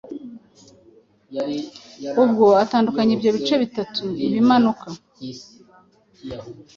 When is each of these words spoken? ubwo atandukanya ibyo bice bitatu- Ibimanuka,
ubwo 2.23 2.45
atandukanya 2.63 3.11
ibyo 3.17 3.29
bice 3.37 3.55
bitatu- 3.63 4.03
Ibimanuka, 4.27 4.87